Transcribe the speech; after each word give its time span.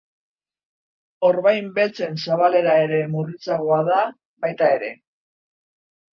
Orbain 1.29 1.67
beltzen 1.75 2.17
zabalera 2.21 2.79
ere 2.87 3.03
murritzagoa 3.13 3.79
da 3.93 4.01
baita 4.47 4.73
ere. 4.81 4.91